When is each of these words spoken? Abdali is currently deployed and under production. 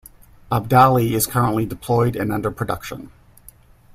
Abdali 0.51 1.11
is 1.11 1.27
currently 1.27 1.63
deployed 1.63 2.15
and 2.15 2.31
under 2.31 2.49
production. 2.49 3.11